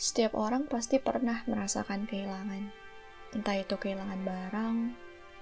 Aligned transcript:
Setiap 0.00 0.32
orang 0.32 0.64
pasti 0.64 0.96
pernah 0.96 1.44
merasakan 1.44 2.08
kehilangan. 2.08 2.72
Entah 3.36 3.60
itu 3.60 3.76
kehilangan 3.76 4.24
barang, 4.24 4.76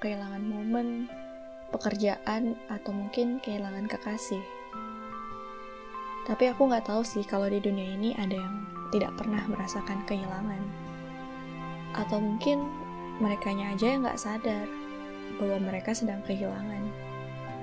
kehilangan 0.02 0.42
momen, 0.42 1.06
pekerjaan, 1.70 2.58
atau 2.66 2.90
mungkin 2.90 3.38
kehilangan 3.38 3.86
kekasih. 3.86 4.42
Tapi 6.26 6.50
aku 6.50 6.66
nggak 6.66 6.90
tahu 6.90 7.06
sih 7.06 7.22
kalau 7.22 7.46
di 7.46 7.62
dunia 7.62 7.94
ini 7.94 8.18
ada 8.18 8.34
yang 8.34 8.66
tidak 8.90 9.14
pernah 9.14 9.46
merasakan 9.46 10.02
kehilangan. 10.10 10.62
Atau 11.94 12.18
mungkin 12.18 12.66
mereka 13.22 13.54
aja 13.54 13.94
yang 13.94 14.02
nggak 14.02 14.18
sadar 14.18 14.66
bahwa 15.38 15.70
mereka 15.70 15.94
sedang 15.94 16.18
kehilangan. 16.26 16.82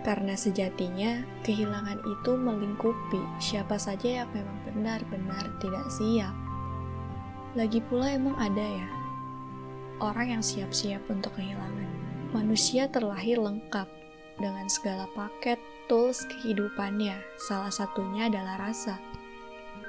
Karena 0.08 0.40
sejatinya, 0.40 1.28
kehilangan 1.44 2.00
itu 2.08 2.32
melingkupi 2.40 3.20
siapa 3.44 3.76
saja 3.76 4.24
yang 4.24 4.30
memang 4.32 4.64
benar-benar 4.64 5.44
tidak 5.60 5.92
siap 5.92 6.45
lagi 7.56 7.80
pula 7.88 8.12
emang 8.12 8.36
ada 8.36 8.60
ya, 8.62 8.90
orang 10.04 10.38
yang 10.38 10.44
siap-siap 10.44 11.00
untuk 11.08 11.32
kehilangan. 11.40 11.88
Manusia 12.36 12.92
terlahir 12.92 13.40
lengkap 13.40 13.88
dengan 14.36 14.68
segala 14.68 15.08
paket 15.16 15.56
tools 15.88 16.28
kehidupannya, 16.28 17.16
salah 17.40 17.72
satunya 17.72 18.28
adalah 18.28 18.60
rasa. 18.60 19.00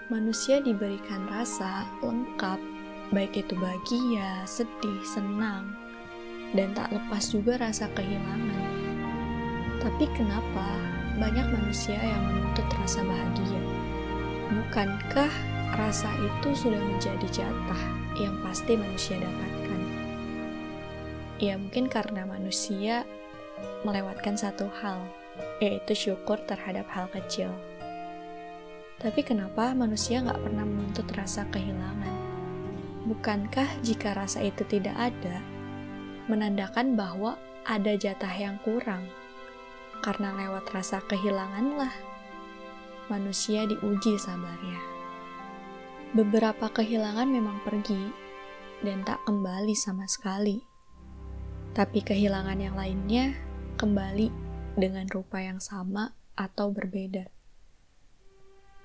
Manusia 0.07 0.63
diberikan 0.63 1.27
rasa 1.27 1.91
lengkap, 2.07 2.63
baik 3.11 3.35
itu 3.35 3.59
bahagia, 3.59 4.47
sedih, 4.47 5.03
senang, 5.03 5.75
dan 6.55 6.71
tak 6.71 6.95
lepas 6.95 7.35
juga 7.35 7.59
rasa 7.59 7.91
kehilangan. 7.99 8.67
Tapi 9.83 10.07
kenapa 10.15 10.67
banyak 11.19 11.51
manusia 11.51 11.99
yang 11.99 12.23
menuntut 12.31 12.71
rasa 12.79 13.03
bahagia? 13.03 13.63
Bukankah 14.55 15.56
rasa 15.77 16.09
itu 16.17 16.49
sudah 16.57 16.81
menjadi 16.81 17.45
jatah 17.45 17.83
yang 18.17 18.41
pasti 18.41 18.75
manusia 18.81 19.21
dapatkan. 19.21 19.81
Ya 21.37 21.61
mungkin 21.61 21.93
karena 21.93 22.25
manusia 22.25 23.05
melewatkan 23.85 24.41
satu 24.41 24.73
hal, 24.81 25.05
yaitu 25.61 25.93
syukur 25.93 26.41
terhadap 26.49 26.89
hal 26.89 27.13
kecil. 27.13 27.53
Tapi 28.97 29.21
kenapa 29.21 29.77
manusia 29.77 30.25
nggak 30.25 30.41
pernah 30.41 30.65
menuntut 30.65 31.05
rasa 31.13 31.45
kehilangan? 31.53 32.17
Bukankah 33.05 33.69
jika 33.85 34.17
rasa 34.17 34.41
itu 34.41 34.65
tidak 34.65 34.97
ada, 34.97 35.45
menandakan 36.27 36.97
bahwa 36.97 37.37
ada 37.69 37.93
jatah 37.95 38.33
yang 38.33 38.57
kurang? 38.65 39.05
Karena 40.01 40.33
lewat 40.41 40.73
rasa 40.73 41.05
kehilanganlah 41.05 41.93
manusia 43.13 43.69
diuji 43.69 44.17
sabarnya. 44.17 44.96
Beberapa 46.17 46.73
kehilangan 46.73 47.29
memang 47.29 47.61
pergi 47.61 48.09
dan 48.81 49.05
tak 49.05 49.21
kembali 49.29 49.77
sama 49.77 50.09
sekali. 50.09 50.65
Tapi 51.77 52.01
kehilangan 52.01 52.57
yang 52.57 52.73
lainnya 52.73 53.37
kembali 53.77 54.33
dengan 54.81 55.05
rupa 55.13 55.45
yang 55.45 55.61
sama 55.61 56.17
atau 56.33 56.73
berbeda. 56.73 57.29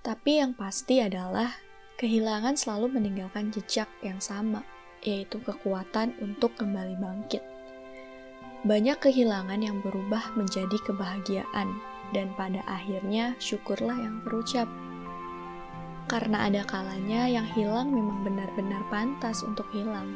Tapi 0.03 0.43
yang 0.43 0.59
pasti 0.59 0.99
adalah 0.99 1.55
kehilangan 1.95 2.59
selalu 2.59 2.99
meninggalkan 2.99 3.47
jejak 3.47 3.87
yang 4.03 4.19
sama, 4.19 4.67
yaitu 4.99 5.39
kekuatan 5.39 6.11
untuk 6.19 6.51
kembali 6.59 6.99
bangkit. 6.99 7.39
Banyak 8.67 8.99
kehilangan 8.99 9.63
yang 9.63 9.79
berubah 9.79 10.35
menjadi 10.35 10.75
kebahagiaan, 10.83 11.79
dan 12.11 12.27
pada 12.35 12.59
akhirnya 12.67 13.39
syukurlah 13.39 13.95
yang 13.95 14.19
terucap 14.27 14.67
karena 16.11 16.51
ada 16.51 16.67
kalanya 16.67 17.23
yang 17.23 17.47
hilang 17.55 17.95
memang 17.95 18.27
benar-benar 18.27 18.83
pantas 18.91 19.47
untuk 19.47 19.63
hilang. 19.71 20.11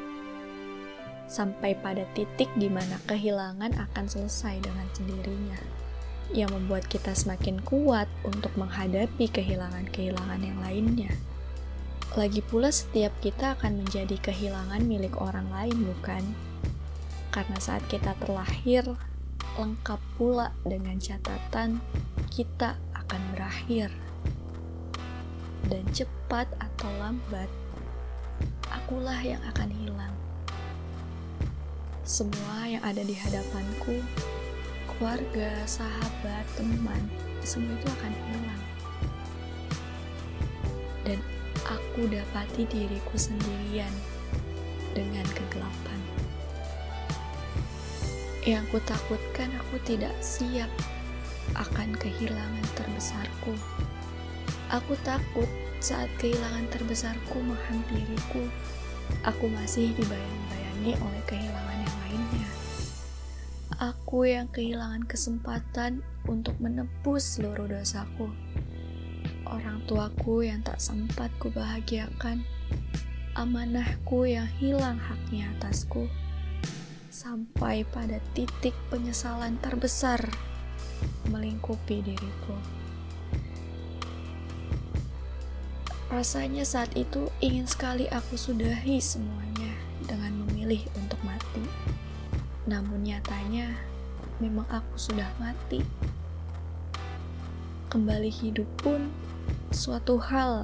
Sampai 1.32 1.72
pada 1.80 2.04
titik 2.12 2.52
di 2.60 2.68
mana 2.68 3.00
kehilangan 3.08 3.72
akan 3.80 4.04
selesai 4.04 4.60
dengan 4.60 4.84
sendirinya, 4.92 5.56
yang 6.36 6.52
membuat 6.52 6.92
kita 6.92 7.16
semakin 7.16 7.64
kuat 7.64 8.12
untuk 8.28 8.52
menghadapi 8.59 9.31
kehilangan-kehilangan 9.31 10.44
yang 10.44 10.59
lainnya. 10.59 11.16
Lagi 12.19 12.44
pula 12.44 12.75
setiap 12.75 13.16
kita 13.24 13.56
akan 13.56 13.88
menjadi 13.88 14.19
kehilangan 14.19 14.84
milik 14.84 15.16
orang 15.16 15.48
lain, 15.48 15.80
bukan? 15.96 16.24
Karena 17.31 17.56
saat 17.64 17.88
kita 17.88 18.19
terlahir, 18.19 18.84
lengkap 19.56 20.03
pula 20.19 20.52
dengan 20.68 21.00
catatan 21.00 21.80
kita 22.36 22.75
akan 22.92 23.22
berakhir 23.31 23.96
dan 25.70 25.81
cepat 25.90 26.46
atau 26.62 26.90
lambat, 27.02 27.50
akulah 28.70 29.18
yang 29.22 29.42
akan 29.50 29.70
hilang. 29.81 30.16
Semua 32.06 32.70
yang 32.70 32.84
ada 32.86 33.02
di 33.02 33.18
hadapanku, 33.18 33.98
keluarga, 34.86 35.58
sahabat, 35.66 36.46
teman, 36.54 37.02
semua 37.42 37.74
itu 37.74 37.88
akan 37.90 38.14
hilang. 38.14 38.64
Dan 41.02 41.20
aku 41.66 42.06
dapati 42.09 42.70
diriku 42.70 43.18
sendirian 43.18 43.92
dengan 44.94 45.25
kegelapan. 45.34 46.00
Yang 48.46 48.70
aku 48.70 48.78
takutkan 48.86 49.50
aku 49.58 49.81
tidak 49.81 50.14
siap 50.22 50.70
akan 51.58 51.98
kehilangan 51.98 52.66
terbesarku. 52.78 53.58
Aku 54.74 54.98
takut 55.06 55.46
saat 55.78 56.09
kehilangan 56.18 56.66
terbesarku 56.74 57.38
menghampiriku, 57.38 58.50
aku 59.22 59.46
masih 59.53 59.94
dibayang-bayangi 59.94 60.98
oleh 60.98 61.22
kehilangan 61.30 61.80
yang 61.86 61.98
lainnya. 62.02 62.50
Aku 63.78 64.25
yang 64.25 64.50
kehilangan 64.50 65.06
kesempatan 65.06 66.02
untuk 66.25 66.58
menebus 66.58 67.38
seluruh 67.38 67.70
dosaku. 67.70 68.34
Orang 69.46 69.86
tuaku 69.86 70.42
yang 70.42 70.66
tak 70.66 70.81
sempat 70.81 71.30
kubahagiakan, 71.38 72.42
amanahku 73.38 74.25
yang 74.25 74.50
hilang 74.58 74.98
haknya 74.98 75.54
atasku, 75.62 76.09
sampai 77.14 77.86
pada 77.86 78.18
titik 78.34 78.74
penyesalan 78.90 79.62
terbesar 79.62 80.25
melingkupi 81.30 82.02
diriku. 82.02 82.58
Rasanya 86.16 86.64
saat 86.64 86.96
itu 86.96 87.28
ingin 87.44 87.68
sekali 87.68 88.08
aku 88.08 88.40
sudahi 88.40 89.03
semuanya 89.03 89.68
dengan 90.08 90.48
memilih 90.48 90.80
untuk 90.96 91.20
mati. 91.28 91.59
Namun 92.64 93.03
nyatanya 93.03 93.76
memang 94.40 94.64
aku 94.72 94.96
sudah 94.96 95.28
mati. 95.44 95.84
Kembali 97.92 98.31
hidup 98.31 98.64
pun 98.80 99.12
suatu 99.75 100.16
hal 100.16 100.64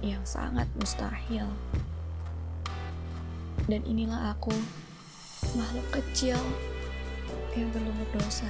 yang 0.00 0.24
sangat 0.24 0.64
mustahil. 0.80 1.44
Dan 3.68 3.84
inilah 3.84 4.32
aku, 4.32 4.56
makhluk 5.60 5.84
kecil 5.92 6.40
yang 7.52 7.68
belum 7.76 7.92
berdosa 8.00 8.48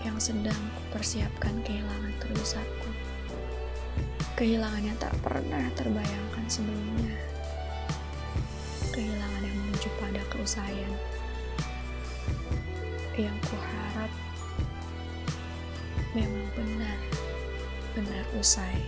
yang 0.00 0.16
sedang 0.16 0.56
kupersiapkan 0.88 1.60
kehilangan 1.66 2.14
terbesarku. 2.22 2.99
Kehilangan 4.40 4.80
yang 4.80 4.96
tak 4.96 5.12
pernah 5.20 5.68
terbayangkan 5.76 6.48
sebelumnya. 6.48 7.12
Kehilangan 8.88 9.44
yang 9.44 9.52
menuju 9.52 9.92
pada 10.00 10.16
keusaian. 10.32 10.92
Yang 13.20 13.36
kuharap 13.52 14.08
memang 16.16 16.48
benar, 16.56 16.96
benar 17.92 18.24
usai. 18.40 18.80